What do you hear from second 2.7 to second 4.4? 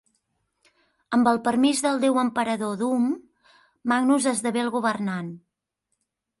Doom, Magnus